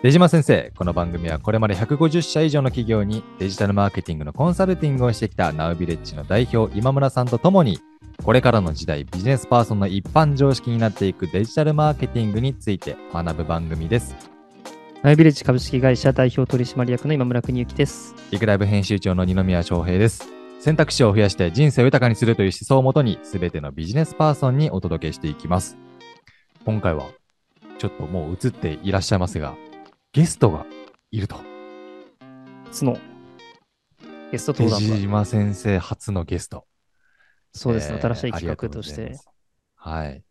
[0.00, 7.80] 出島先生、この番組はこれまで150社以上の企業にデジタルマーケティングのコンサルティングをしてきたナウビレッジの代表今村さんとともに、
[8.22, 14.14] これからの時代ビジネスパーソンの一般常識になっていくデジタルマーケティングについて学ぶ番組です。
[15.02, 18.14] ナイビレッジ株式会社代表取締役の今村邦之です。
[18.30, 20.28] リクライブ編集長の二宮翔平です。
[20.60, 25.76] 選択肢を増やして人生を豊かにするという思想をもとに、すべてのビジネスパーソンにお届けしていきます。
[26.64, 27.06] 今回は、
[27.78, 29.56] ちょっともう映っていらっしゃいますが、
[30.18, 30.66] ゲストが
[31.12, 31.36] いると。
[32.64, 32.98] 初の
[34.32, 34.96] ゲスト手登壇が。
[34.96, 36.66] 島先生初のゲスト。
[37.52, 39.16] そうですね、えー新しい企画としてい
[39.76, 40.24] はい。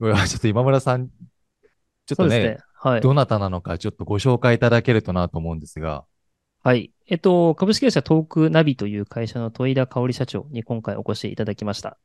[0.00, 2.58] ちょっと今村さん、ちょっとねね。
[2.74, 3.00] はい。
[3.00, 6.04] どなたなのかちょっとご紹介いただけるとなと思うんですが、
[6.64, 6.92] はい。
[7.06, 11.96] えっと、株式会社トークナビという会社の戸井田香織社長に今回お越しいただきました。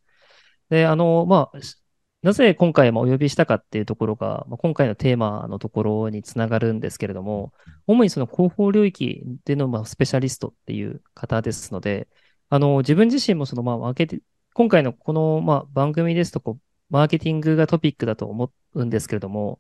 [0.70, 1.77] で、あの、まあ、し
[2.23, 7.52] なぜ今回もお呼びしたかっていうところが、まあ、今回のテーマのところにつながるんですけれども、
[7.85, 12.07] 主にその広報領域でのまあスペシャリストっていう方ですので、
[12.49, 14.19] あの、自分自身もそのまあ、マーケティ
[14.53, 19.59] 今回のこのまあ番組ですとこう、マーケティングがトピックだと思うんですけれども、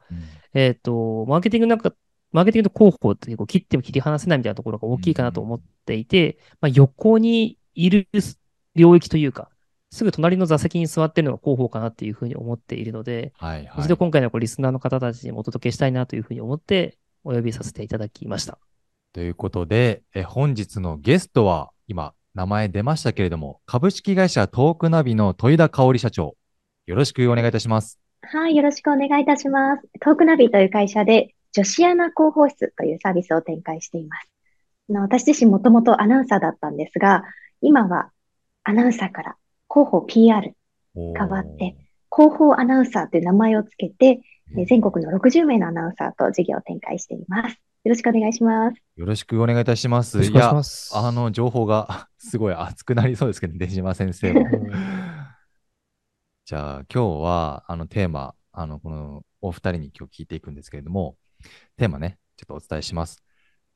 [0.53, 1.93] えっ、と、マーケティングなんか、
[2.31, 8.07] マーケティングと広報っていうこう切っても切り離せないみたいなところが大きいかなと思っていて、まあ、横にいる
[8.75, 9.49] 領域というか、
[9.93, 13.81] すぐ隣の座席に座ってるのが広報かなっていうふうに思っているので、はいはい。
[13.81, 18.57] 一度今回のこうリスナーの方たちにもお届けしたいなというふうに思ってお呼びさせていただきました。
[19.13, 26.35] ということで、え本日のゲストは、今、名前出ましたけれども、株式会社トークナビの戸井田香織社長、
[26.87, 27.99] よろしくお願いいたします。
[28.23, 29.83] はい、よろしくお願いいたします。
[30.01, 34.27] トークナビという会社で女子アナ広報室というサービスを展開しています。
[34.89, 37.23] あの私自身もともとアナウンサーだったんですが、
[37.61, 38.09] 今は
[38.63, 39.35] アナウンサーから
[39.73, 40.53] 広報 PR
[40.93, 41.75] 変変わって、
[42.15, 44.21] 広報アナウンサーという名前をつけて、
[44.55, 47.59] え全国の60名のアナウンサーと事業を展開しています。
[47.83, 48.77] よろしくお願いします。
[48.95, 50.17] よろしくお願いいたします。
[50.17, 50.95] よろしくお願いしやます。
[50.95, 54.45] あの、情報が すごい熱くなりそうですけど、出島先生も。
[56.45, 61.17] じゃあ、今日は、あの、テーマ、あの、この、お二人に今日聞いていくんですけれども、
[61.77, 63.23] テーマね、ちょっとお伝えします。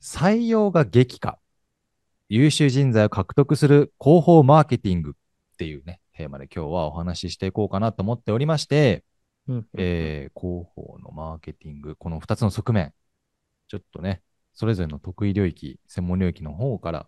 [0.01, 1.39] 採用が激化。
[2.29, 5.15] 優秀人材を獲得する広報マーケティング
[5.57, 9.03] っていうね、テーマで今日はお話ししていこうかなと思っておりまして、
[9.47, 12.93] うんえー広報のマーケティング、この2つの側面、
[13.67, 14.21] ちょっとね、
[14.53, 17.07] それぞれの得意領域、専門領域の方から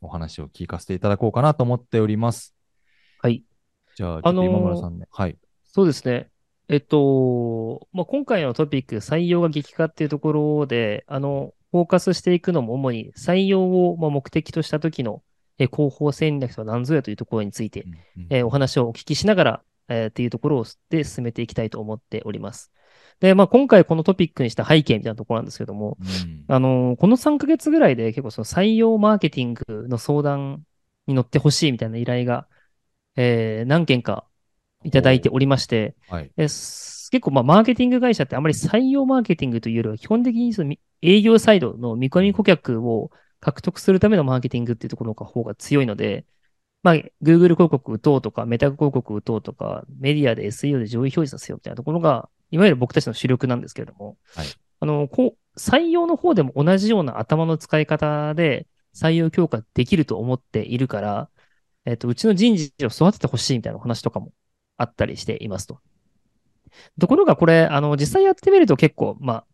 [0.00, 2.54] お話を聞かせていただこうかなと思っております。
[3.20, 3.44] はい。
[3.96, 5.06] じゃあ、今村さんね。
[5.10, 5.36] はい。
[5.66, 6.30] そうですね。
[6.68, 15.22] えっと、まあ、今回のトピック、採用が激化っていうところで、あの、フォーカスしていくのも主に採用をまあ目的とした時の
[15.60, 17.84] え広報戦略とは何ぞやというところについて、
[18.30, 22.72] えーお話をお聞きしながら、えーっていうところで進めていきたいと思っております。
[23.20, 30.62] で、まあ、今回このトピックにした背景みたいなところなんですけども、うんあのーこの3ヶ月ぐらいで結構その採用マーケティングの相談
[31.06, 32.48] に乗ってほしいみたいな依頼が、
[33.16, 34.24] えー何件か
[34.84, 36.30] いただいておりまして、はい。
[37.10, 43.10] 結構まあマーケティング会社ってあまり採用マーケティングというよりは基本的にそのみ営業サイドの見込み顧客を
[43.40, 46.26] 獲得するためのマーケティングっていうところの方が強いので、
[46.82, 54.46] まあ Google 広告打とうとか、メタ広告打とうとか、メディアで SEO で上位表示させようみたいなところが、いわゆる僕たちの主力なんですけれども、はい
[54.80, 61.28] あの、こう、採用の方でも同じような頭の使い方で採用強化できると思っているから、
[61.84, 64.32] えっと、うちの人事を育ててほしいみたいなお話とかも
[64.78, 65.80] あったりしていますと。
[66.98, 69.46] ところがこれ、あの、実際やってみると結構、まあ、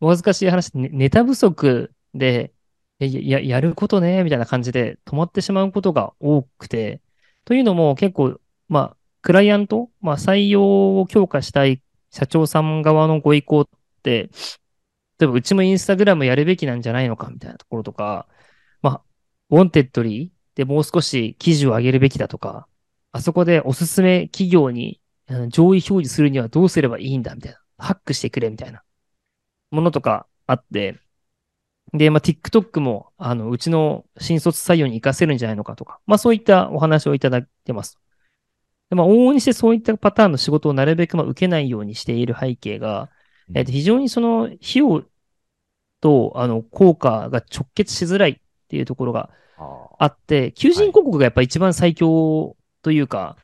[0.00, 2.52] お恥ずかしい話、ねネタ不足で、
[3.00, 7.00] えや、やることね、みたいな感じで止まってしまうことが多くて、
[7.44, 13.68] というのも結構、まあ、クライアント、まあ、採用を強化したい社長さん側のご意向っ
[14.02, 14.30] て、
[15.18, 18.28] 例えばうちもインスタグラムやるべきなんじゃないのか、みたいなところとか、
[18.82, 19.02] まあ、
[19.50, 22.68] ウォンテッドリーでもう少し記事を上げるべきだとか、
[23.12, 25.00] あそこでおすすめ企業に
[25.48, 27.58] 上位表示するにはどうすればいいんだみたいな。
[27.78, 28.82] ハックしてくれみたいな
[29.70, 30.98] ものとかあって、
[31.94, 37.98] で、まあ、TikTok も、あの、うちの新卒採用に活かせるんじゃないのかとか、まあ、そういったお話をいただいてます。
[38.90, 43.10] でまあ、往々にしてそういったパターンの仕事をなるべくまあ受けないようにしている背景が、
[43.54, 45.04] えっと、非常にその費用
[46.00, 48.36] と、あの、効果が直結しづらいっ
[48.68, 53.36] ていうところがああって、求人広告がやっぱ一番最強というか、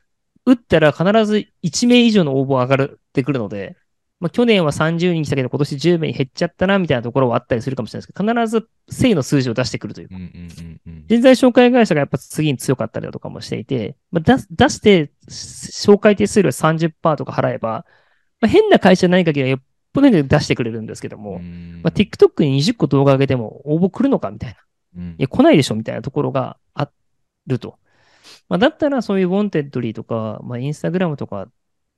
[0.45, 3.77] 打ったら必ず1名以上の応募が上がってくるので、
[4.21, 11.05] まあ、去年は30人来たけど今年10名に減っちゃったなみたいなところはあったりするかもしれないですけど、必ず正の数字を出してくるというかうんうんうんうん。
[11.07, 17.85] 人材紹介会社がやっぱ次に強かったりだとかもしていて、まあ、出して紹介手数料30%とか払えば、
[18.39, 19.59] まあ、変な会社ない限りは
[19.93, 21.39] 歩で出してくれるんですけども、
[21.81, 24.55] まあ、TikTok に20個動画上げても応募来るのかみたいな。
[24.97, 26.89] うんいや、来ないでしょみたいなところがあ
[27.47, 27.79] ると。
[28.49, 31.47] まあ、だったらそういうウォンテッドリーとか、まあ、インスタグラムとか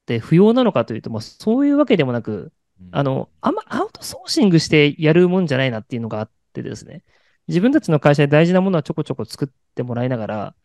[0.03, 2.53] って不要なのかというと、まあ、そういうわけでもなく、
[2.91, 7.03] あ、の、あんまアウトソーシングしてやるもんじゃないなっていうのがあってですね。
[7.47, 10.55] 自分たちの会社で大事なものはちょこちょこ作ってもらいながら、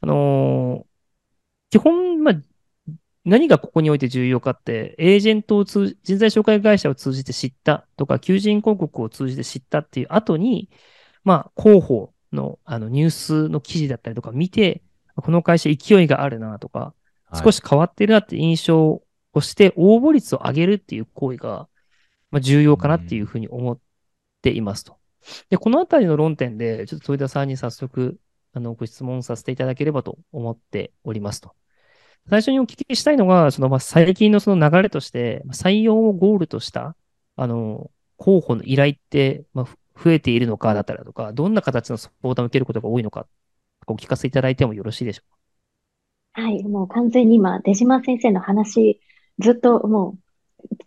[0.00, 0.96] あのー
[1.70, 2.34] 基本、まあ、
[3.24, 10.70] 何がここにおいて重要かって、エージェントを通じ、人材紹介会社を通じて知ったとか、求人広告を通じて知ったっていう後に、
[11.24, 14.82] まあ、広報のあのニュースの記事だったりとか見て、
[15.16, 16.94] この会社勢いがあるなとか、
[17.34, 19.02] 少し変わってるなって印象
[19.32, 21.68] をして、応募率を上げるっていう行為が、
[22.30, 23.78] まあ、重要かなっていうふうに思っ
[24.42, 24.96] ていますと。
[25.50, 28.18] で、このあたりの論点で、ちょっと豊田さんに早速、
[28.52, 31.54] あの、ご質問させていただければと思っておりますと。
[32.28, 36.96] 最初にお聞きしたいのが、その、まあ、最近のその流れとして、まあ採用をゴールとした、
[37.36, 43.26] あの、候補の依頼って、まあ、ふ増えているのかだったりだとか、どんな形の相談を受けることが多いのか、
[43.86, 45.22] お聞かせいただいてもよろしいでしょ
[46.36, 49.00] はい、もう完全に今、出島先生の話、
[49.38, 50.18] ずっともう、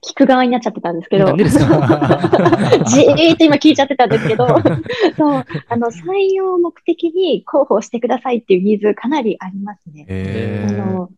[0.08, 1.66] 聞く側になっちゃってたんですけど、なんでですか？
[2.86, 4.46] じーっと今聞いちゃってたんですけど、
[5.18, 10.04] そう、あの、採用を目的に広報してくださいっていうニーズかなりありますね。
[10.04, 11.10] あえーの、やっ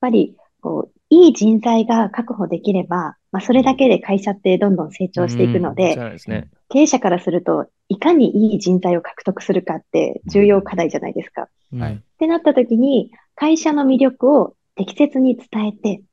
[0.00, 6.48] ぱり、こう、いい人材が確保できれば、まあ、それだけで会社ってどんどん成長していくのうんで、そうですね。
[6.68, 11.48] 経営者からすると、いかにいい人材を獲得するかって重要課題じゃないですか。
[11.72, 13.10] うんはいってなった時に、
[13.42, 16.04] 会社の魅力を適切に伝えて、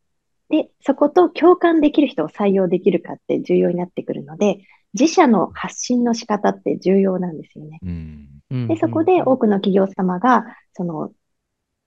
[0.49, 4.61] で、そこと共感できる人を採用できるかって重要になってくるので、
[4.99, 7.77] 自社の発信の仕方って重要なんですよね。
[7.83, 10.43] うんうんで、そこで多くの企業様が、
[10.73, 11.11] その、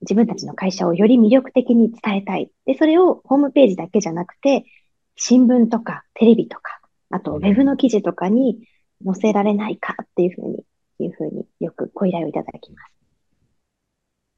[0.03, 2.49] 自分たちの会社をより魅力的に伝えたい。
[2.65, 4.65] で、それをホームページだけじゃなくて、
[5.17, 6.81] 新聞とかテレビとか、
[7.11, 8.61] あとウェブの記事とかに
[9.05, 10.65] 載せられないかっていうふうに、
[11.01, 12.93] いうふうによくご依頼をいただきます。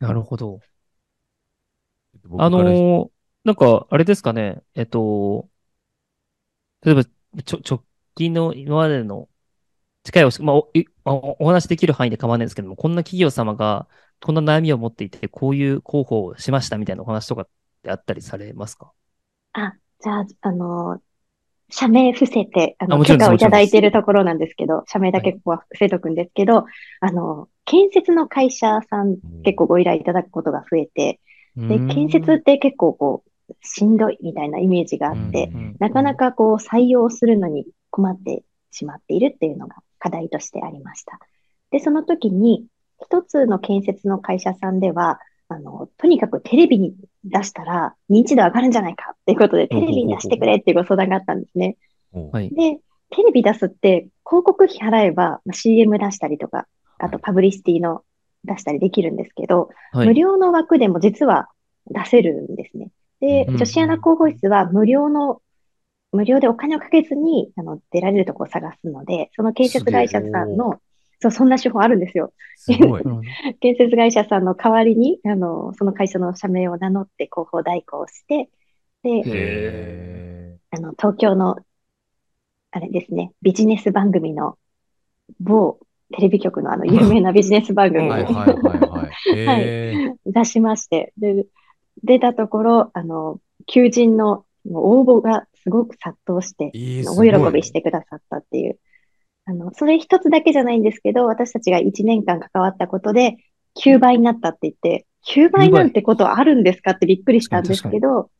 [0.01, 0.61] なるほど。
[2.38, 3.11] あのー
[3.44, 5.50] なんか、あれですかね、えっと、
[6.82, 7.05] 例えば、
[7.44, 7.85] ちょ、直
[8.15, 9.29] 近の今までの
[10.05, 10.71] 近いおし、まあ、お、
[11.06, 13.88] おお話しできる範囲で構わないんですけども、こんな企業様が、
[14.23, 17.49] こんな悩みを持っていて、こういう広報をしましたみたいなお話とかっ
[17.82, 18.93] てあったりされますか？
[19.53, 21.00] あ、じゃあ、あの、
[21.70, 26.67] 社名伏せて、あの、あもちろんです許可をいただいているところなんですけど、社名だけここは伏せとくんですけど、
[27.00, 31.20] あの、建設の会社さん結構ご依頼いただくことが増えて、
[31.56, 41.19] で、建設って結構こう、しんどいみたいなイメージがあって、うんなかなかこう採用するのに困ってしまっているっていうのが課題としてありました。
[41.71, 42.67] で、その時に、
[43.01, 45.19] 一つの建設の会社さんでは、
[45.49, 51.77] あの、とにかくテレビに出したら認知度上がるんじゃないかっていうことで、テレビに出してくれっていうご相談があったんですね。
[52.12, 52.51] おはい。
[52.51, 52.79] で、
[53.11, 56.67] テレビ出すって広告費払えばまあ CM 出したりとか、
[56.99, 58.03] あとパブリシティの
[58.44, 60.08] 出したりできるんですけど、はい。
[60.08, 61.49] 無料の枠でも実は
[61.87, 62.91] 出せるんですね。
[63.20, 65.41] で、うん女子アナ広報室は無料の、
[66.12, 70.81] 無料でお金をかけずに、あの、出られるところを探すので、その建設会社さんの、
[71.20, 72.32] そう、そんな手法あるんですよ。
[72.56, 72.70] す
[73.61, 78.48] 建設会社さんの代わりに、あの、その会社の社名を名乗って広報代行をして、
[79.03, 81.56] で、へあの、東京の、
[82.70, 84.56] あれですね、ビジネス番組の
[85.41, 85.79] 某
[86.13, 89.46] テレビ局のあの、有名なビジネス番ー組にはいはいはいはい。
[89.46, 91.46] はいへ出しまして、で、
[92.03, 96.70] 出たところ、あの、求人の応募がすごく殺到して、
[97.06, 97.51] 大。
[97.51, 98.79] 喜びしてくださったっていう。
[99.46, 103.37] あの、それ一つだけじゃないんですけど、私たちが1年間関わったことで、
[103.82, 108.31] 9倍になったって言って、9倍なんてことあるんですかってびっくりしたんですけど、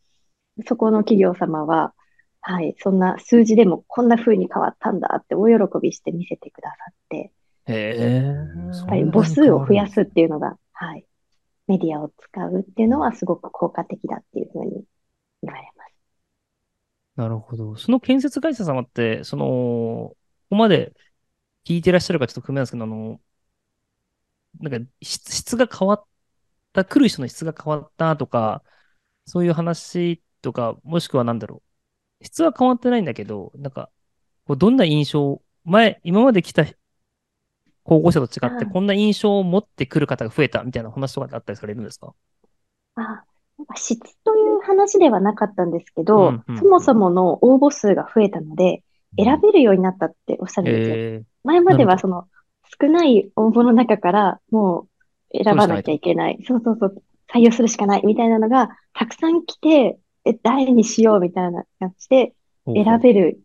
[0.67, 1.95] そこの企業様は、
[2.41, 7.33] はい、そんな数字でもこんな風に変わったんだって大喜びして見せてくださって、
[7.67, 8.23] へえ。
[8.23, 11.07] やっぱり母数を増やすっていうのが、はい、
[11.67, 14.85] メディアを使うっていうのはすごく効果的だっていうふうに
[15.43, 15.95] 言われます。
[17.17, 17.77] なるほど。
[17.77, 20.17] その建設会社様って、その、こ
[20.51, 20.93] こまで
[21.65, 23.21] 聞いてらっしゃるかちょっと組めなんですけど、あの、
[24.61, 26.05] なんか質、質が変わっ
[26.73, 28.63] た、来る人の質が変わったとか、
[29.27, 31.63] そういう話とか、もしくはなんだろ
[32.21, 32.25] う。
[32.25, 33.91] 質は変わってないんだけど、なんか、
[34.47, 36.65] こうどんな印象、前、今まで来た
[37.85, 42.13] 候補者と違って、はいこんな印象を持ってくる方が増えたみたいな話とかってあったりされるんですか？
[42.97, 48.83] あ、なんか質という話ではなかったんですけど、うんうんそもそもの応募数が増えたので、
[49.17, 50.97] 選べるようになったっておっしゃるんですよ。
[50.97, 52.27] え前まではその
[52.81, 54.89] 少ない応募の中からも
[55.33, 56.39] う選ばなきゃいけない。
[56.47, 57.03] そうそうそう。
[57.33, 62.35] 採用するしかないみたいなのがたくさん来て、え、誰にしようみたいな感じで、
[62.67, 63.41] 選べる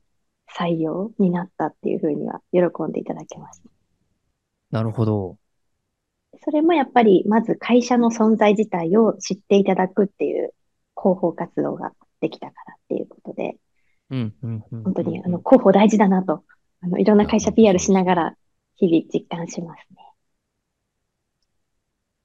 [0.56, 3.70] 採用になったっていうふうには喜んでいただけました。
[4.72, 5.38] なるほど。
[6.44, 10.54] それもやっぱり、まず会社の存在自体を知っていただくっていう
[10.96, 13.58] 広報活動ができたからっていうことで、
[14.12, 14.84] うん、うん、うん。
[14.84, 16.44] 本当にうんあの広報大事だなと、
[16.82, 18.36] あのいろんな会社 PR しながら
[18.76, 19.98] 日々実感しますね。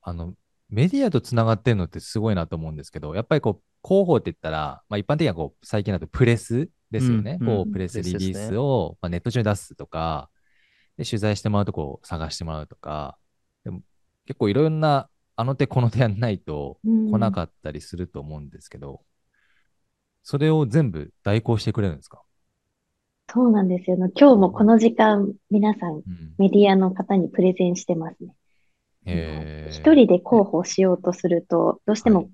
[0.02, 0.34] あの、
[0.68, 7.38] メディアとつながってるのってすごいなと思うんですけど、やっぱりこう、広報って言ったら、まあ一般的にはこう、最近だとプレスですよね。
[7.40, 10.30] うんこう、うんプレスリリースを、まあ、ネット上に出すとか、
[10.96, 13.18] で、取材してもらうとこう、探してもらうとか、
[13.64, 13.80] でも
[14.26, 19.00] 結構いろんな、あの手この手やんないとうん来なかったりすると思うんですけど、
[20.22, 22.22] それを全部代行してくれるんですか？
[23.32, 23.96] そうなんですよ。
[23.96, 26.04] 今日もこの時間、皆さんうん。
[26.38, 28.16] メディアの方にプレゼンしてます
[29.04, 29.68] ね。
[29.70, 32.30] 一人で広報しようとすると、どうしてはいも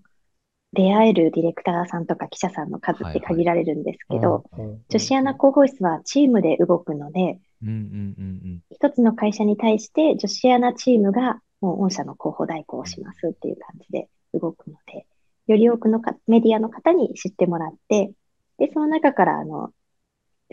[0.73, 15.07] 出会えるディレクターさんとか記者さんの数って限られるんですけど、うん、女子アナ広報室はチームで動くので、うんうんうん一つの会社に対して女子アナチームがもう御社の広報代行をしますっていう感じで動くので、
[15.47, 18.13] より多くのかメディアの方に知ってもらって、
[18.59, 19.71] で、その中からあの、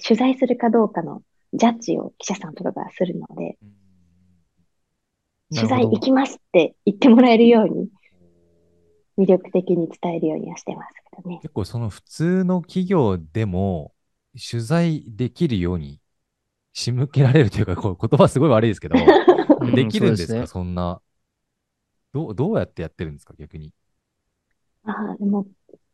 [0.04, 1.22] 取材するかどうかの
[1.54, 5.56] ジャッジを記者さんとかがするので、うん。
[5.56, 7.90] 取材行きますって言ってもらえるように、
[9.18, 11.40] 魅力的に伝えるようにはしてますけどね。
[11.42, 13.94] 結構その普通の企業でも
[14.34, 16.00] 取材できるように
[16.78, 18.96] 仕向けられるというか、こう言葉すごい悪いですけど、
[19.62, 21.02] うんできるんですか、そうですねそんな。
[22.14, 23.74] どう、どうやってやってるんですか、逆に。
[24.84, 25.48] ああ、でも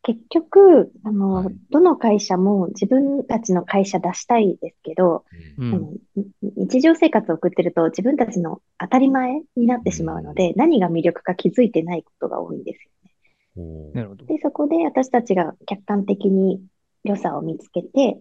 [0.03, 5.23] 結局、あの、はいどの会社も自分たちの会社出したいですけど、
[5.57, 5.73] ううんん。
[5.73, 13.11] あのに日常生活を送ってると自分たちの当たり前になってしまうので、何が魅力か気づいてないことが多いんですよね。
[13.55, 14.25] おーなるほど。
[14.25, 16.61] で、そこで私たちが客観的に
[17.05, 18.19] 良さを見つけて、で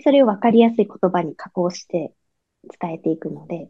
[0.00, 2.12] それを分かりやすい言葉に加工して
[2.80, 3.68] 伝えていくので、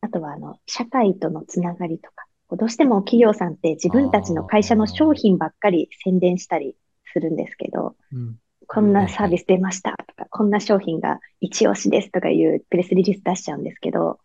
[0.00, 6.76] あとはあの、社会とのつながりとか、どうしても企業さんって自分たちの会社の商品ばっかり宣伝したり
[7.12, 8.38] するんですけど、うん。
[8.66, 14.18] こんなサービス出ましたとか、こんな商品が一押しですとかいうプレスリリース出しちゃうんですけど、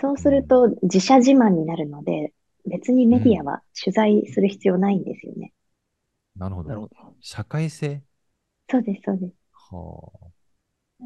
[0.00, 2.32] そうすると自社自慢になるので、
[2.64, 5.52] 別にメディアは取材する必要ないんですよね。
[6.36, 6.68] なるほど。
[6.68, 6.94] なるほど。
[7.20, 8.02] 社会性？
[8.70, 9.34] そうです、そうです。
[9.70, 10.26] はあ。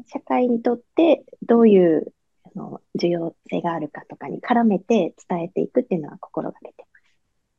[0.07, 2.13] 社会にとってどういう
[2.43, 6.85] あの重要性があるかとかに絡めて伝えていくっていうのは心がけて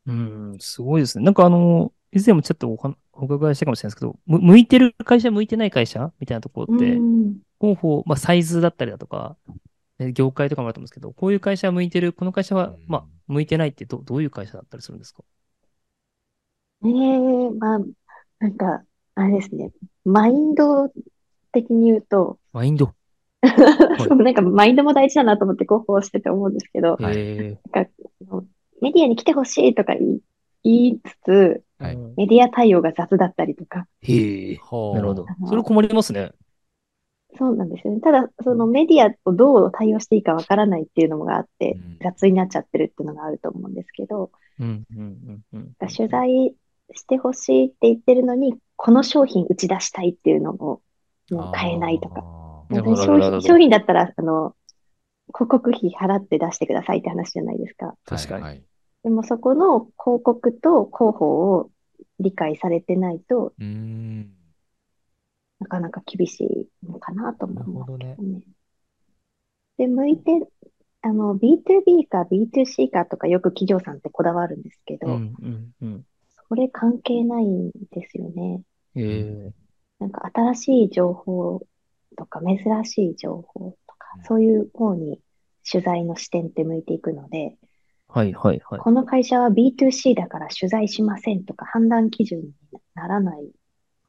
[0.06, 1.24] うん、すごいですね。
[1.24, 2.68] なんかあの、以前もちょっと
[3.12, 6.76] お伺いしたかもしれないですけど、む向いてる会社、向いてない会社みたいなところます。
[6.76, 9.36] って、うん広報、まあ、サイズだったりだとか、
[9.98, 15.22] ね業界とかもあると思うんですけど、こういう会社は向いてる、この会社はうん、まあ、向いてないってどどういう会社だったりするんですか？
[16.82, 17.78] ねえ、まあ、
[18.40, 19.70] なんか、あれですね、
[20.04, 20.90] マインド
[21.52, 22.92] 的に言うと、マインド？
[23.98, 27.14] そうなんかマインドも大事だなと思って広報してて思うんですけど、はい。
[27.16, 27.90] えなんか
[28.80, 30.20] メディアに来てほしいとか言い
[30.64, 31.94] 言いつつ、はい。
[31.94, 35.26] うんメディア対応が雑だったりとか、へなるほど。
[35.46, 36.32] それ困りますね。
[37.38, 38.00] そうなんですよね。
[38.00, 44.30] ただ、そのメディアをどう対応していいかわからないっていうのもがあってうん、雑になっちゃってるっていうのがあると思うんですけど、
[44.60, 45.74] うん、うん、うん、うん。
[45.88, 46.54] 取材
[46.94, 50.82] してほしいって言ってるのに、この商品打ち出したいっていうのをも
[51.30, 52.24] う変えないとか。
[52.70, 54.54] 商品商品だったら、あの、
[55.34, 57.94] 広告費払って出してくださいって話じゃないですか。
[58.06, 58.62] ー確かに
[59.02, 61.70] でもそこの広告と広報を
[62.20, 64.30] 理解されてないとうーん。
[65.60, 68.40] なかなか厳しいのかなと思いますけどなるね。
[69.78, 70.30] で、向いて、
[71.02, 76.04] あの、B2B か B2C かとかよく企業さんってこだわるんですけど、うん、うん、うん。
[76.52, 78.60] それ関係ないんですよね。
[78.94, 79.52] ええ。
[79.98, 81.62] なんか新しい情報
[82.18, 85.18] とか珍しい情報とかうん、そういう方に
[85.70, 87.56] 取材の視点って向いていくので、
[88.06, 88.80] はい、はい、はい。
[88.80, 92.52] この会社は B2C だから取材しませんとか判断基準に
[92.94, 93.48] ならないん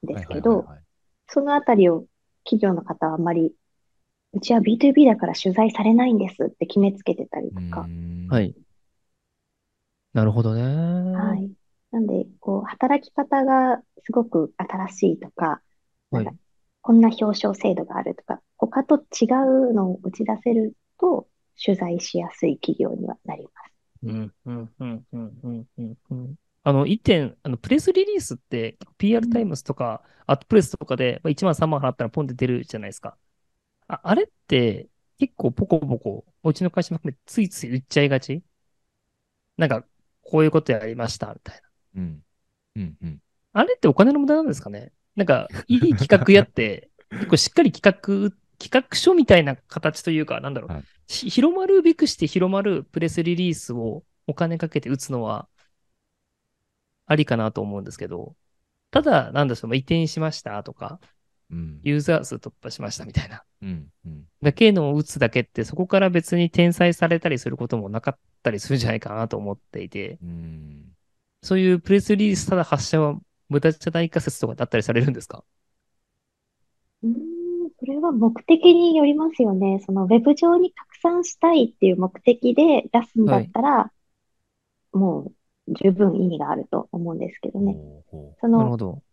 [0.04, 0.84] ですけど、はいはいはいはい
[1.30, 2.06] そのあたりを
[2.44, 3.54] 企業の方はあまり、
[4.34, 7.88] うちは B2B だから取材されないんですって決めつけてたりとか
[8.30, 8.54] はい。
[10.12, 10.62] なるほどね。
[10.62, 11.30] は。。
[11.30, 11.50] はい
[11.94, 15.62] なんで、こう、働き方がすごく新しいとか、
[16.20, 16.34] んか
[16.82, 19.26] こんな表彰制度があるとか、他と違
[19.70, 21.28] うのを打ち出せると、
[21.64, 23.74] 取材しやすい企業にはなります。
[24.04, 26.36] うん、うん、うん、うん、うん、うんうん。
[26.64, 33.18] あの、一点、あの、プレスリリースって、PR タイムズとか、アットプレスとかで、まあ、1万3万払ったらポンって出るじゃないですか。
[33.88, 38.44] あ、あれって、結構ポコポコ、うちの会社も含めてついつい売っちゃいがち？
[39.58, 39.86] なんか、
[40.22, 41.73] こういうことやりました、みたいな。
[41.96, 42.24] うん。
[42.76, 43.20] うんうん。
[43.54, 44.92] あれってお金の無駄なんですかね？
[45.16, 55.50] なんか、いい企画やって、 結構しっかり企画、企画書みたいな形というか、なんだろう、はいし広まるべくして広まるプレスリリースをお金かけて打つのは
[57.06, 58.36] ありかなと思うんですけど、
[58.90, 61.02] ただ、なんだろう、移転しましたとか、
[61.52, 61.82] うん。
[61.84, 63.44] ユーザー数突破しましたみたいな。
[63.62, 63.92] うん。
[64.06, 64.24] うん。
[64.42, 70.93] だけのを打つだけって、そこから別に転載されたりすることもなかったりするんじゃないかなと思っていて、うん。
[71.44, 73.20] そういうプレスリリースただ発射は
[73.50, 75.44] 無駄じゃないか説とかだったりされるんですか？
[77.04, 77.14] うーん、
[77.80, 79.84] それは目的によりますよね。
[79.86, 83.92] そのウェブ上に拡散したいっていう目的で出すんだったら、
[84.94, 85.34] も
[85.68, 87.78] う十分意味があると思うんですけどね。
[88.40, 89.04] その、なるほど。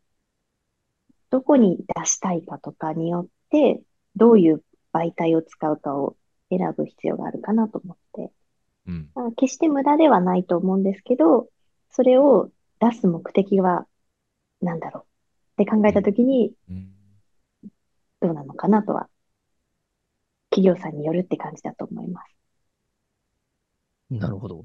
[1.30, 3.82] どこに出したいかとかによって、
[4.16, 6.16] どういう媒体を使うかを
[6.50, 8.32] 選ぶ必要があるかなと思って。
[8.86, 8.92] う。
[8.92, 9.10] うん。
[9.14, 11.48] まあ、決して無駄ではないと思うんですけど、
[11.90, 13.86] それを出す目的は
[14.62, 15.00] 何だろ
[15.58, 16.90] うって考えたときにうん。
[18.20, 19.08] どうなのかなとは、
[20.50, 22.36] 企業さんによるって感じだと思います。
[24.10, 24.64] なるほど。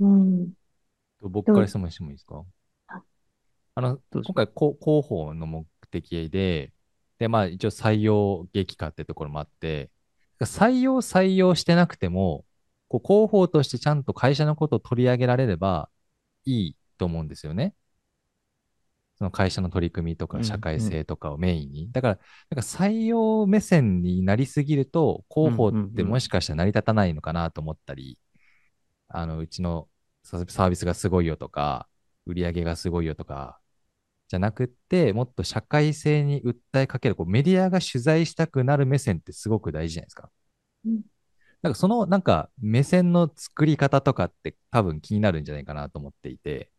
[0.00, 0.52] うん。
[1.20, 2.42] 僕から質問してもいいですか？
[2.88, 3.00] あ
[3.76, 6.72] あの、今回、こう広報の目的で、
[7.18, 9.90] で、まあ一応採用激化ってところもあって、
[10.40, 12.44] 採用採用してなくても、
[12.88, 15.88] こう広報としてちゃんと会社のことを取り上げられれば
[16.50, 17.74] いいと思うんですよね。
[19.16, 21.92] その会社の取り組みとうんか社会性とかをメインに。
[21.92, 22.18] だから、
[22.50, 28.18] なんか採用目線になりすぎると、広報ってもしかしたら成り立たないのかなと思ったり、
[29.08, 29.88] あの、うちの
[30.24, 31.88] ササービスがすごいよとか、
[32.26, 33.60] 売り上げがすごいよとか、
[34.28, 40.30] じゃなくって、もっと社会性に訴えかける、こうメディアが取材したくなる目線ってすごく大事じゃないですか。
[40.86, 41.02] うん
[41.62, 46.70] なんかそのなんか目線の作り方とかって多分気になるんじゃないかなと思っていて、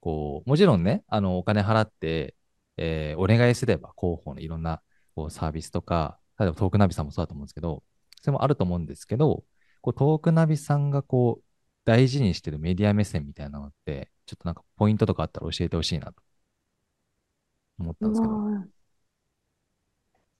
[0.00, 2.34] こう、もちろんね、あの、お金払って、
[2.78, 4.82] えーお願いすれば広報のいろんな
[5.14, 7.82] こうサービスとか、例えばトークナビさんもそうだと思うんですけど、
[8.20, 9.44] それもあると思うんですけど、
[9.82, 11.44] こうトークナビさんがこう、
[11.84, 16.22] 大事にしてるメディア目線みたいなのって、ちょっとなんかポイントとかあったら教えてほしいなと
[17.78, 18.42] 思ったんですけど。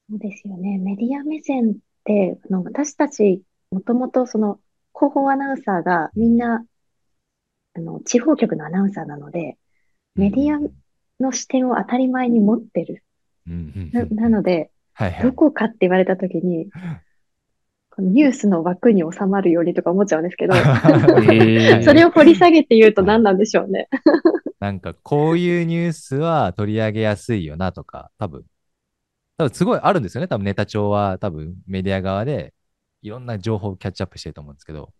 [0.08, 0.78] そうですよね。
[0.78, 1.74] メディア目線っ
[2.06, 4.58] て、あの私たち、もともとその
[4.94, 6.64] 広報アナウンサーがみんな、
[7.74, 9.58] あの、地方局のアナウンサーなので、
[10.14, 10.58] メディア
[11.20, 13.02] の視点を当たり前に持ってる。
[13.46, 15.32] うんな、なので、はいはいど。
[15.32, 16.70] こかって言われたときに、
[17.90, 20.54] このニュースの枠に収まるようにとか思っちゃうんですけど、
[21.84, 23.88] それを掘り下げて言うと何なんでしょうね。
[24.58, 28.44] なんかこういうニュースは取り上げやすいよなとか、多分、
[29.38, 30.28] 多分すごいあるんですよね。
[30.28, 32.54] 多分ネタ帳は多分メディア側で
[33.02, 34.92] いろんな情報をキャッチアップしてると思うんですけど、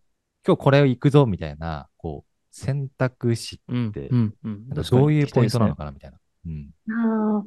[0.45, 6.17] 今日これを行くぞみたいな、こう、選択肢うんでうんうんどういうポイントなのかなみたいな。
[6.45, 6.71] うん。
[6.89, 7.45] ああ、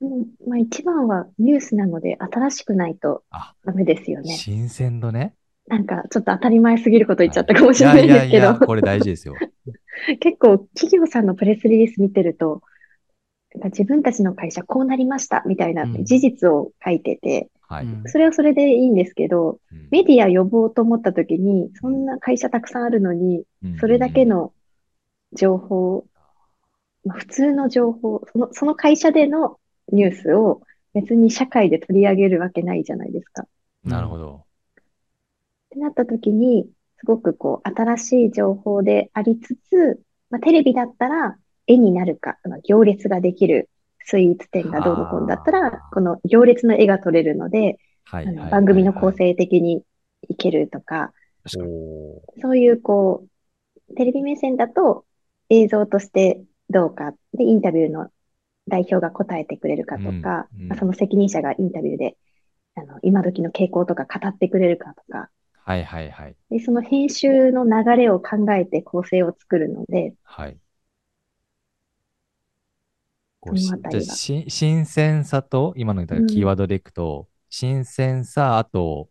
[0.00, 4.34] うんまあ一番はニュースなので新しくないとあ、ダメですよね。
[4.34, 5.34] 新鮮度ね。
[5.68, 9.34] なんかちょっと当たり前すぎること言っちゃったかもしれないですけやいやいや、ど、これ大事ですよ。
[10.20, 12.62] 結構企業さんのプレスリリース見てると、
[13.64, 16.04] 自分たちの会社こうなりましたみたいなうん。
[16.04, 17.48] 事実を書いてて、
[18.06, 19.88] それはそれでいいんですけど、うん。
[19.90, 23.44] メディア呼ぼうと思った時に、そんな会社たくさんあるのに、
[23.80, 24.52] それだけ、の
[25.32, 26.06] 情報、
[27.04, 29.58] まあ、普通の情報、その、その会社での
[29.92, 33.46] ニュースを別に社会で取り上げるわけないじゃないですか。
[33.84, 33.90] うん。
[33.90, 34.36] なるほど。
[34.36, 34.78] っ
[35.70, 43.68] てなった時に、すごくこう、新しい情報でありつつ、まあ、テレビだったら絵になるか、まあ行列ができる
[44.04, 49.82] スイーツ店がどうのこうのだったあらー、この行列の絵が撮れるので、はいはいはいあの番組の構成的に
[50.28, 51.12] いけるとか、
[51.44, 51.72] 確かに。
[51.72, 52.40] おー。
[52.40, 53.26] そういうこ
[53.90, 55.04] う、テレビ目線だと
[55.48, 58.10] 映像としてどうか、で、インタビューの
[58.68, 60.68] 代表が答えてくれるかとか、うんうん。
[60.68, 62.16] まあその責任者がインタビューで、
[62.76, 65.30] あの、今時の傾向とか語ってくれるかとか、
[65.64, 66.36] はいはいはい。
[66.50, 70.56] で、その編集の流れを考えて構成を作るので、はい。
[73.46, 79.08] こうしじゃ新鮮さと、今のキーワードでいくと、新鮮さ、あと、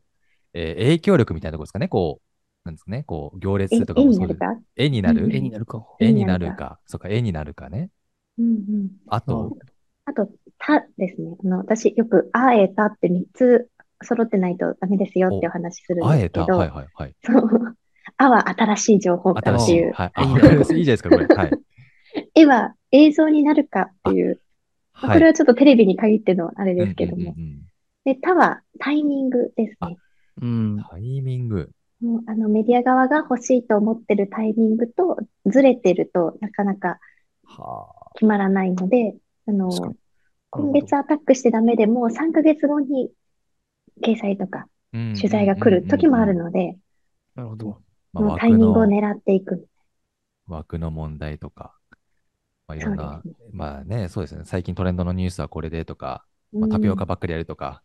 [0.54, 1.88] えー影響力みたいなところですかね。
[1.88, 2.26] こう、
[2.66, 3.04] なんですかね。
[3.04, 4.38] こう、行絵列とか絵もそうです。
[4.38, 4.56] になる？
[4.56, 5.26] か絵になる？
[5.26, 5.86] うん絵になるか。
[6.00, 6.80] 絵になるか。
[6.86, 7.90] そうか、絵になるかね。
[8.38, 8.92] うんうん。
[9.08, 9.58] あと
[10.06, 11.36] あと、たですね。
[11.44, 13.70] あの、私よく、あえたって3つ
[14.04, 16.42] 揃ってないとダメですよってお話しするんあえた。
[16.42, 17.16] ですけど、はいはいはい。
[17.24, 17.78] そう。
[18.18, 19.80] あは新しい情報か新しい。
[19.80, 19.94] っていう。
[19.94, 20.12] はい。
[20.14, 21.26] あいいいいじゃないですか、これ。
[21.26, 21.52] はい。
[22.36, 24.42] 絵は映像になるかっていう。
[24.94, 25.18] まあはい。
[25.18, 27.36] これはちょっとテレビに限ってのあれですけども。
[28.06, 29.98] で、他はタイミングですね。
[30.42, 30.84] うんうん。
[30.90, 31.70] タイミング。
[32.02, 37.00] もうあのメディア側が欲しいと思ってるタイミングとずれてるとなかなか
[37.46, 39.16] は決まらないので、
[39.48, 39.70] あの、
[40.50, 43.10] 今月アタックしてダメでも3ヶ月後に
[44.02, 46.78] 掲載とか取材が来る時もあるので、
[47.36, 47.82] なるほど。
[48.14, 49.68] まあタイミングを狙っていく。
[50.48, 51.74] 枠の問題とか、
[52.68, 57.84] まあ、いろんな、そうですまあね、そうですね、最近トレンドのニュースはこれでとか、まあ、うんタピオカばっかりやるとか、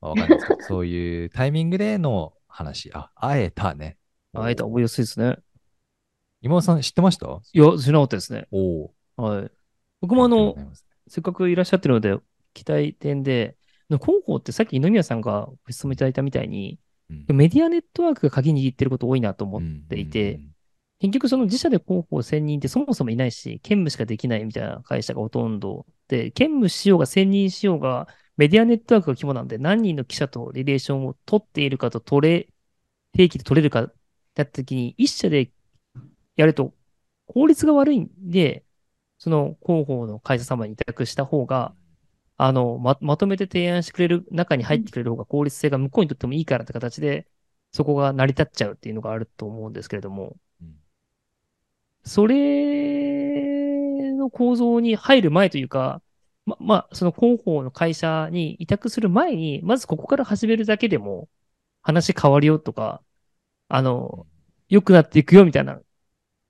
[0.00, 3.96] まあ、わかんないですけど、 そういうタイミングでの話、あ、あえたね。
[4.32, 5.38] あえて覚えやすいですね。
[6.42, 7.26] 今尾さん知ってました？
[7.52, 8.46] いや、知らなかったですね。
[8.50, 8.94] おお。
[9.16, 9.50] はい。
[10.00, 10.54] 僕もあの
[11.08, 12.16] せっかくいらっしゃってるので、
[12.54, 13.56] 期待点で、
[13.88, 16.78] 広報ってさっき二宮さんがご質問いただいたみたいに、
[17.10, 20.50] うんメディアネットワークが鍵握ってること多いなと思っうんていて、うん
[21.00, 32.48] 結局その自社で広報専任ってそもそもいないし、兼務しかできないみたいな会社がほとんどで、兼務しようが専任しようが、メディアネットワークが規模なんで何人の記者とリレーションを取っているかと取れ、
[33.14, 33.94] 定期で取れるかだっ
[34.34, 35.52] た時に、一社で
[36.36, 36.74] やると
[37.26, 38.64] 効率が悪いんで、
[39.18, 41.74] その広報の会社様に委託した方が、
[42.38, 47.28] あの、ま、まとめて提案してくれる中に入ってくれる方が効率性が向こうにとってもいいからって形で、
[47.72, 50.36] そこが成り立っちゃうっていうのがあると思うんですけれども、
[52.04, 56.02] それの構造に入る前というか、
[56.46, 61.28] ま、まあ、その広報の会社に委託する前に、まずここから始めるだけでも
[61.82, 63.02] 話変わるよとか、
[63.68, 64.26] あの、
[64.68, 65.80] 良くなっていくよみたいな、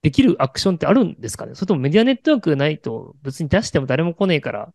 [0.01, 1.53] できるアクションってあるんですかね？
[1.55, 4.73] それともメディアネットワークがないと別に出しても誰も来ねえから、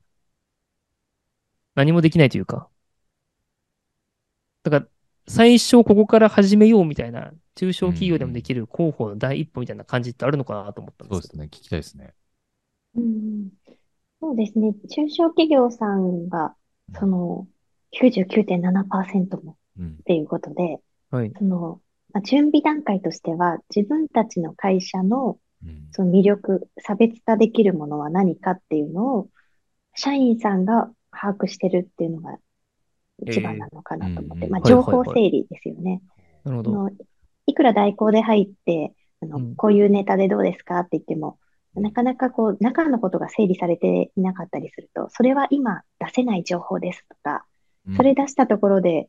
[1.75, 2.69] 何もできないというか。
[4.63, 4.87] だから、
[5.29, 11.29] 最初ここから始めようみたいな、中小企業でもできる広報の第一歩みたいな感じってあるのかなと思ったんですけど。
[11.29, 12.15] そうですね、聞きたいですね。
[12.97, 13.49] うん
[14.21, 14.73] そうですね。
[14.89, 16.55] 中小企業さんが、
[16.99, 17.47] その、
[18.01, 21.33] 99.7%もうんっていうことで、はい。
[21.37, 21.81] その、
[22.13, 29.29] まあ、準備段階としては、自分たちの会社のうんその魅力、差別化できるものは何かっていうのを、
[29.95, 32.39] 社員さんが把握してるっていうのが
[33.25, 36.03] 一番なのかなと思って、えーまあ、はい情報整理ですよね。
[36.45, 36.89] なるほど。
[37.47, 39.57] いくら代行で入って、あの、うん。
[39.57, 41.39] こういうネタでどうですかって言っても、
[41.75, 47.45] なかなかこう、中のことが整理されていなかったりすると、それは今出せない情報ですとか、
[47.97, 49.09] それ出したところで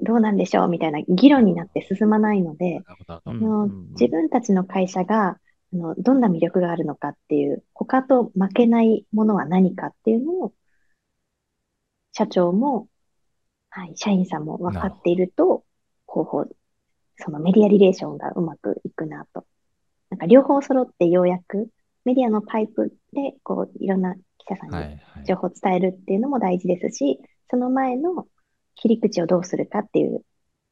[0.00, 5.38] どうなんでしょうみたいな議論になって進まないので、あの自分たちの会社が
[5.72, 10.52] あのどんな魅力があるのかっていう、他と負けないものは何かっていうのを、
[12.12, 12.88] 社長も、
[13.76, 15.64] はい、社員さんも分かっていると、
[16.08, 16.46] 広報、
[17.16, 19.44] そのメディアリレーションがうまくいくなと。
[20.10, 21.68] なんか両方揃ってようやく
[22.04, 25.24] メディアのパイプで、こう、いろんな記者さんにはいはい。
[25.24, 27.18] 情報を伝えるっていうのも大事ですし、
[27.50, 28.28] その前の
[28.76, 30.22] 切り口をどうするかっていう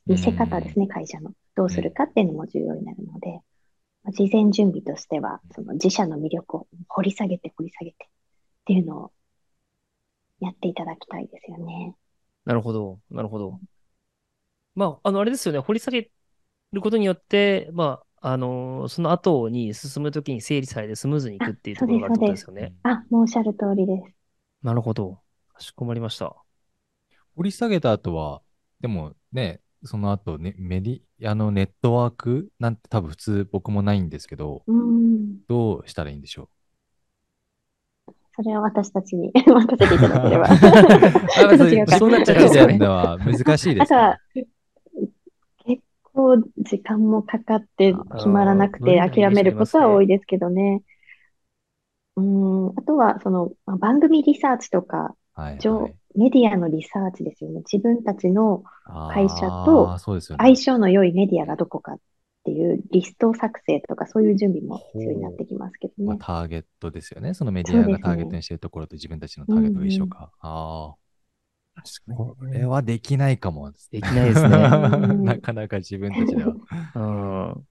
[0.06, 1.32] 見せ方ですね、会社の。
[1.56, 3.40] どうするかっていうのも重要になるので、
[4.04, 8.08] まあ事前準備としては、その自社の魅力を掘り下げて掘り下げてっ
[8.66, 9.12] ていうのを
[10.38, 11.96] やっていただきたいですよね。
[12.44, 12.98] なるほど。
[13.10, 13.60] なるほど。
[14.74, 15.60] まあ、あの、あれですよね。
[15.60, 16.10] 掘り下げ
[16.72, 22.72] ることによって、まあ、あのその後に進むときに整理されてスムーズにいくっていうところがあるってことですよね。
[22.84, 24.14] あ、もうおっしゃる通りです。
[24.62, 25.18] なるほど。
[25.52, 26.36] かしこまりました。
[27.36, 28.42] 掘り下げた後は、
[28.80, 35.40] でもね、その後ね、メディアのネットワークなんて多分普通僕もないんですけど、うーん。
[35.48, 36.48] どうしたらいいんでしょ
[38.34, 40.48] それは私たちに 任せていただければ。
[40.48, 44.18] そ違うかそうなっちゃうのは難しいですあとはか、
[45.64, 50.82] 結構時間もかかって決まらなくて諦めることは多いですけどね。
[52.16, 55.94] うん、あとは、その、まあ番組リサーチとか、はい、情はい。
[56.14, 57.62] メディアのリサーチですよね。
[57.70, 58.64] 自分たちの
[59.12, 59.98] 会社あと。
[59.98, 61.98] 相性の良いメディアがどこかっ
[62.44, 66.20] ていうリスト作成とかそういう準備も必要になってきますけどまあ、ね。
[66.22, 67.34] ターゲットですよね。
[67.34, 70.30] そのメディアがターゲットにしているところと自分たちのターゲットが一緒か。
[70.40, 71.02] ああ。
[72.14, 73.72] これはできないかも。
[73.90, 74.48] できないですね。
[74.48, 76.54] う んなかなか自分たちでは。
[76.94, 76.98] う
[77.58, 77.66] ん。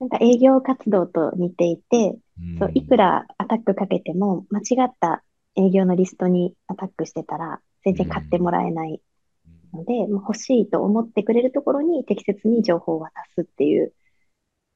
[0.00, 5.22] なんか営業活動と似ていて、うんそう、いくらアタックかけても間違った
[5.56, 9.00] 営業のリストにアタックしてたら全然買ってもらえない
[9.74, 13.92] ので、もう欲しいと思ってくれるところに適切に情報を渡すっていう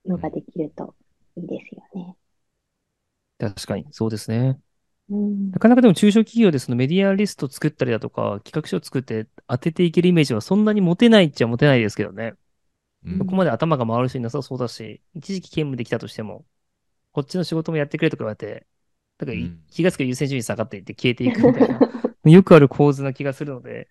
[0.07, 0.95] のができると
[1.37, 2.17] いいですよね。
[3.39, 4.61] 確かに、そうですね。
[5.11, 12.35] うんなかなかでも中小企業でそのメディアリスト作ったりだとか、企画書を作って当てていけるイメージはそんなに持てないっちゃ持てないですけどね。
[13.05, 16.45] うんそこまで頭が回る人いなさそうだし、一時期兼務できたとしても、
[17.13, 18.67] こっちの仕事もやってくれとか言われて、
[19.19, 19.39] だから
[19.71, 21.81] 気がつく優先順位下がっていって消えていくみたいな、
[22.31, 23.89] よくある構図な気がするので、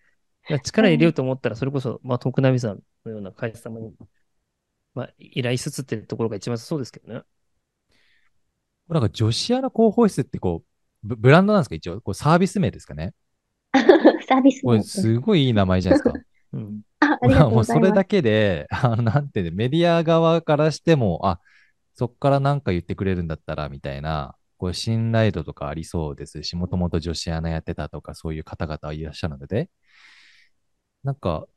[0.63, 3.93] 力入れようと思ったら、それこそ、まあ、徳波さんのような会社様に、
[4.93, 7.21] まあ、依頼しつつっていうところが一番そうですけどね。
[8.89, 10.67] なんか女子アナ広報室ってこう、
[11.07, 11.75] ブブランドなんですか？
[11.75, 12.01] 一応。
[12.01, 13.13] これサービス名ですかね？
[14.27, 15.01] サービスこれす。
[15.01, 16.19] すごいいい名前じゃないですか。
[16.53, 16.81] うん。
[16.99, 17.87] あ、ありがとうもうございます。
[17.87, 21.39] それだけで、あの、なんていうの、メディア側からしても、あ、
[21.93, 29.69] そっからなんか言ってくれるんだったら、みたいな、こう、信頼度とかありそうですし、もともと女子アナやってたとか、そういう方々はいらっしゃるので、
[31.07, 31.47] なんか、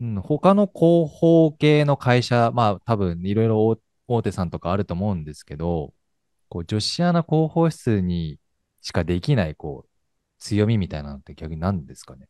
[0.00, 5.94] うん、他の広報系の会社、まあ、多分、いろいろ大大手さんとかあると思うんですけど、
[6.48, 8.38] こう、女子アナ広報室に
[8.82, 9.90] しかできない、こう、
[10.38, 12.28] 強みみたいなのって逆に何ですかね？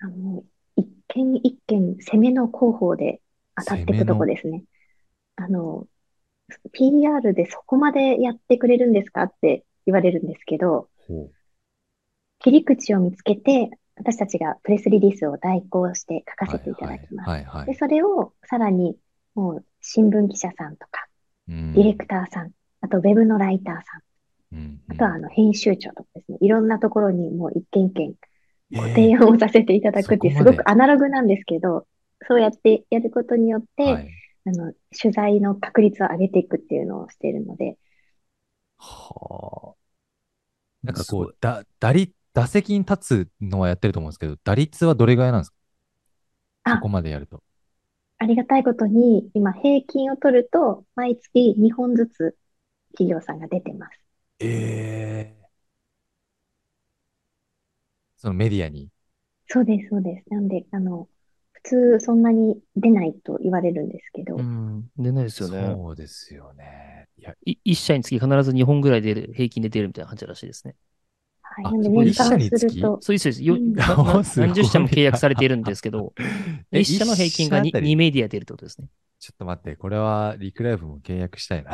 [0.00, 0.44] あの、
[0.76, 3.20] 一件一件攻めの広報で
[3.56, 4.64] 当たっていくとこですね。
[5.36, 5.86] あの、
[6.72, 11.30] PR でそこまでやってくれるんですかって言われるんですけど、ほ
[12.40, 13.70] 切り口を見つけて、
[14.02, 16.46] 私たちがプレスリリースを代行して書う。
[16.46, 17.30] かせていただきます。
[17.30, 18.96] はいはいはいはいで、それをさらに、
[19.34, 21.06] もう新聞記者さんとか、
[21.48, 21.72] うん。
[21.72, 24.02] ディレクターさん、あとウェブのライターさん、
[24.54, 28.14] うんあとはあの編集長とかですね、いろんなところにもう一件一件
[28.72, 28.94] ごえー。
[28.94, 31.86] 提案をさせていただくっていう、すごくアナログなんですけど、
[32.26, 34.10] そうやってやることによって、はい。
[34.44, 37.76] あの、取材の確率を上げていくっていうのをしているので、
[38.78, 39.82] はあ。
[40.82, 45.56] なんかこう、だ、打率、打席に立つのはやってると思うんですけど、打率はどれぐらいなんですか？
[46.64, 47.42] あそこまでやると。
[48.16, 52.38] ありがたいことに、今平均を取ると、毎月2本ずつ
[52.92, 53.98] 企業さんが出てます。
[54.40, 55.42] ええ
[58.16, 58.88] そのメディアに？
[59.46, 60.30] そうです、そうです。
[60.30, 61.08] なんで、あの、
[61.52, 61.62] 普
[61.98, 64.90] 通そんなに出ないと言われるんですけど、うん。
[64.96, 65.80] 出ないですよね。
[65.80, 67.08] そうですよね。
[67.16, 70.74] いや、い一社につき必ず2本ぐらい出る、平均で出るみたいな感じらしいですね。
[71.54, 71.64] はい。
[71.64, 72.70] あなんでそこ年間一社につき？
[72.70, 74.40] すると、そうですそうです。
[74.40, 76.14] 何十社も契約されているんですけど、
[76.72, 78.88] え一社の平均が一社あた 2, りメディア出るってことですね。
[79.18, 81.72] ちょっと待って、これはリクライフも契約したいな。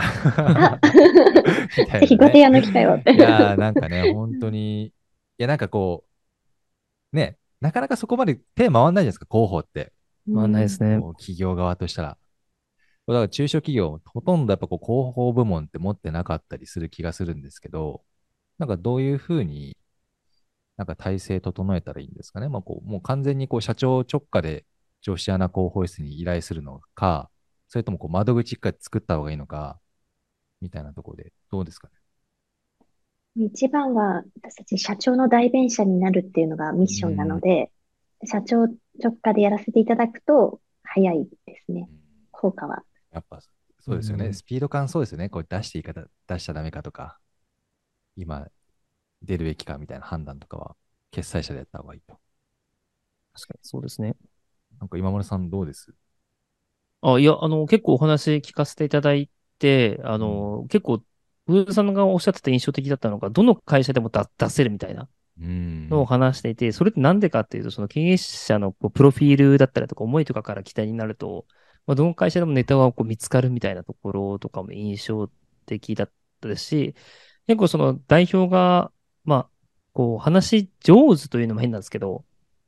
[2.00, 2.96] ぜひご提案の機会を。
[2.96, 4.92] いやー、なんかね、本当に、い
[5.38, 6.04] や、なんかこ
[7.12, 9.92] う、ね、なかなかそこまで手回んないじゃないですか、広報って。
[10.26, 11.00] まあないですね。
[11.18, 12.18] 企業側としたら。
[13.06, 18.02] だから中小企業、ほとんどやっぱこう広報部門って持ってなかったりする気がするんですけど、
[18.58, 19.76] なんかどういうふうに、
[20.76, 22.48] なんか体制整えたらいいんですかね？
[22.48, 24.64] まあこう、もう完全にこう社長直下で
[25.00, 27.30] 女子アナ広報室に依頼するのか、
[27.68, 29.80] それともこう窓口一回作った方がいいのか、
[30.60, 31.94] みたいなところで、どうですかね？
[33.46, 37.70] 一番は私たち社長の代弁者になるっていうのがミッションなので、
[38.24, 38.66] 社長
[39.00, 41.88] 直下でやらせていただくと早いですね。
[42.32, 42.82] 効果は。
[43.12, 43.40] やっぱ
[43.80, 44.26] そうですよね。
[44.26, 45.28] うんスピード感そうですよね。
[45.28, 47.18] こう出していい方、出しちゃダメかとか、
[48.18, 48.48] 今
[49.22, 50.76] 出るべきかみたいな判断とかは、
[51.10, 52.18] 決済者でやった方がいいと。
[53.34, 54.16] 確かにそうですね。
[54.78, 55.94] なんか今村さんどうです？
[57.00, 61.02] あ、いや、あの、結構お話聞かせていただいて、あの、結構、
[61.46, 65.08] 上田さんがおっしゃってた印象的だったのが、どの会社でも出出せるみたいな
[65.40, 65.88] うん。
[65.90, 71.46] のを話していて、それってなんでかっていうと、その経営者のこうプロフィールだったりとか、思いとかから期待になると、
[71.86, 75.30] まあ、どの会社でもネタはこう見つかるみたいなところとかも印象
[75.66, 76.94] 的だったですし、
[77.48, 78.92] 結構その代表が、
[79.24, 79.48] まあ、
[79.94, 82.24] こう話上手というのも変なんですけど、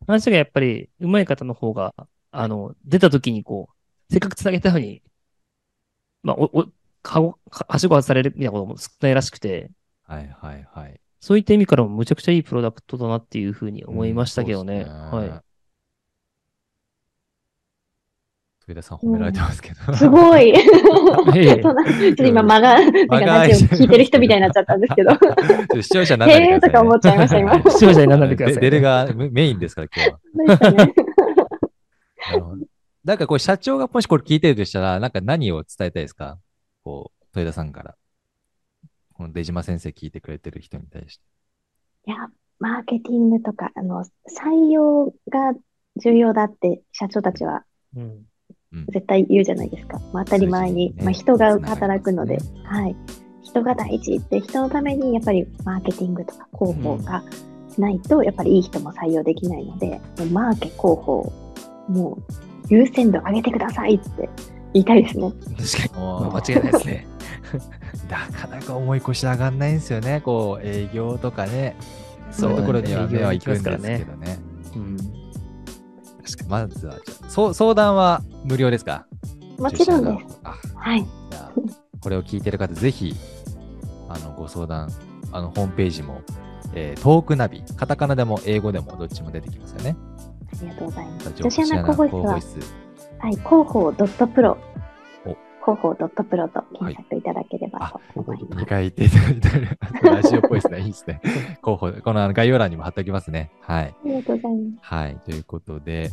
[0.06, 1.94] 話がやっぱり上手い方の方が、
[2.32, 5.02] あの、出た時にこう、せっかく繋げたのに、
[6.22, 6.66] まあ、お、お、
[7.02, 9.70] かご、かはしご外されるみたいなことも少ないらしくて、
[10.02, 11.00] はいはいはい。
[11.20, 14.74] そういった意味からもむちゃくちゃいいプロダクトだなっていうふうに思いましたけどね。
[14.74, 15.42] うんそうですはい。
[18.70, 19.94] 上田さん褒められてますけど。
[19.94, 20.52] すごい。
[20.54, 25.10] ちょっと今間が、なんかラジオ聞いてる人みたいになっちゃったんですけど。
[25.82, 30.10] 視聴者にならないでくださいねへーとか思っちゃいました今視聴者にならないでくださいで出るがメメインですから、今日
[32.40, 32.56] は。
[33.04, 36.38] なんかこう、社長がもしこれ聞いてるとしたら、なんか何を伝えたいですか？
[36.84, 37.96] こう、豊田さんから。
[39.14, 41.24] この出島先生聞いてくれてる人に対して。
[42.06, 42.16] いや、
[42.58, 45.54] マーケティングとか、あの、採用が
[45.96, 47.64] 重要だって社長たちは
[47.96, 48.26] うん。
[48.72, 48.86] うん。
[48.88, 50.00] 絶対言うじゃないですか。
[50.12, 52.96] まあ、当たり前に、ねまあ、人が働くので、はい。
[53.42, 57.22] 人が大事って、人のためにやっぱりマーケティングとか広報が
[57.78, 61.32] ないと、やっぱりいい人も採用できないので、もうマーケ広報、
[61.88, 62.32] もう
[62.68, 64.28] 優先度上げてくださいって
[64.72, 65.32] 言いたいですね。
[65.80, 66.30] 確かに。
[66.32, 67.06] 間違いないですね。
[68.08, 70.20] なかなか重い腰上がんないんですよね。
[70.24, 71.76] こう、営業とかね。
[72.30, 74.06] そういうところには目は行くんですけどね。
[76.44, 76.50] うん。
[76.50, 79.06] まずは、じゃあそう相談は無料ですか？
[79.58, 80.38] もちろんです。
[80.74, 81.02] はい。
[81.30, 81.52] じゃあ、
[82.00, 83.14] これを聞いてる方、ぜひ、
[84.08, 84.90] あの、ご相談、
[85.32, 86.22] あの、ホームページも、
[86.74, 89.96] えートークナビ、カタカナでも英語でもどっちも出てきますよね。
[90.52, 91.32] ありがとうございます。
[91.34, 92.60] 女女子アナ広報室は、室。
[93.18, 94.69] はい、広報 .pro、お
[95.60, 98.64] 広広報 .pro と検索いただければと思います。
[98.64, 100.80] 2回言っていただいて、ラジオっぽいですね。
[100.80, 101.20] いいですね。
[101.62, 103.50] 候補、このあの概要欄にも貼っておきますね。
[103.60, 103.84] はい。
[103.84, 104.94] ありがとうございます。
[104.94, 105.16] はい。
[105.24, 106.10] ということで、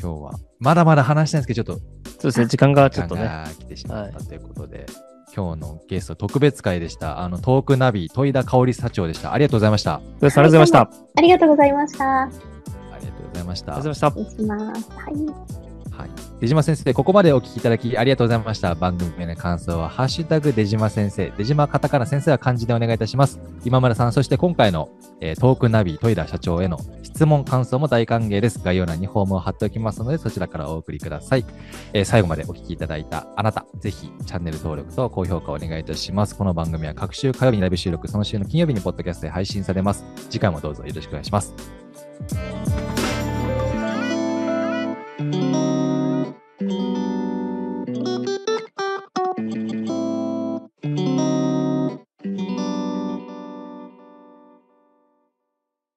[0.00, 1.82] 今日は、まだまだ話したいんですけど、ちょっと
[2.20, 3.24] そうですね、時間がちょっとね。
[3.24, 4.86] が来てしまったということで、
[5.34, 7.20] 今日のゲスト特別会でした。
[7.20, 9.32] あの、トークナビ、戸井田香織社長でした。
[9.32, 9.94] ありがとうございました。
[9.94, 10.80] あありがとうございました。
[10.80, 12.30] ありありがとうございました。
[13.00, 13.72] りがとうございました。
[13.72, 14.10] がとうございました。
[14.10, 14.90] 失礼します。
[14.90, 15.14] はい。
[15.90, 16.29] はい。
[16.40, 18.74] 出島先生、ここまでお聞きいただきありがとうございました。
[18.74, 23.38] 番組への感想は、ハッシュタグ出島先生、出島カタカナ先生は漢字でお願いいたします。
[23.62, 24.88] 今村さん、そして今回の、
[25.20, 28.58] えートークナビ、戸井田社長への質問、感想も大歓迎です。
[28.64, 31.44] 概要欄にフォームを貼っておきますので、そちらからお送りください。
[31.92, 36.34] えー最後までお聞きいただいたあなた、ぜひチャンネル登録と高評価をお願いいたします。
[36.34, 40.06] この番組は各週火曜日にライブ収録、その週の金曜日にポッドキャストで配信されます。
[40.30, 41.54] 次回もどうぞよろしくお願いします。